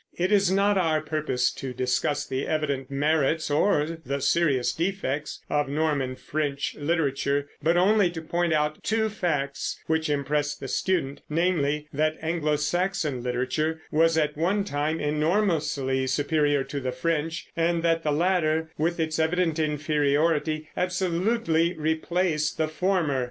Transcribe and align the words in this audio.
It 0.17 0.31
is 0.31 0.49
not 0.49 0.79
our 0.79 0.99
purpose 0.99 1.51
to 1.51 1.73
discuss 1.75 2.25
the 2.25 2.47
evident 2.47 2.89
merits 2.89 3.51
or 3.51 3.99
the 4.03 4.19
serious 4.19 4.73
defects 4.73 5.43
of 5.47 5.69
Norman 5.69 6.15
French 6.15 6.73
literature, 6.73 7.47
but 7.61 7.77
only 7.77 8.09
to 8.09 8.21
point 8.23 8.51
out 8.51 8.81
two 8.83 9.09
facts 9.09 9.79
which 9.85 10.09
impress 10.09 10.55
the 10.55 10.67
student, 10.67 11.21
namely, 11.29 11.87
that 11.93 12.17
Anglo 12.19 12.55
Saxon 12.55 13.21
literature 13.21 13.79
was 13.91 14.17
at 14.17 14.35
one 14.35 14.63
time 14.63 14.99
enormously 14.99 16.07
superior 16.07 16.63
to 16.63 16.79
the 16.79 16.91
French, 16.91 17.45
and 17.55 17.83
that 17.83 18.01
the 18.01 18.11
latter, 18.11 18.71
with 18.79 18.99
its 18.99 19.19
evident 19.19 19.59
inferiority, 19.59 20.67
absolutely 20.75 21.75
replaced 21.77 22.57
the 22.57 22.67
former. 22.67 23.19